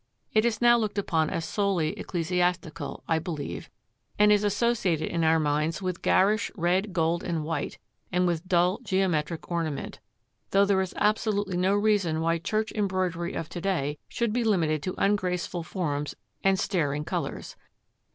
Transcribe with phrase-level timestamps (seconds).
[0.33, 3.69] It is now looked upon as solely ecclesiastical, I believe,
[4.17, 7.77] and is associated in our minds with garish red, gold and white,
[8.11, 9.99] and with dull geometric ornament,
[10.49, 14.81] though there is absolutely no reason why church embroidery of to day should be limited
[14.81, 17.55] to ungraceful forms and staring colours.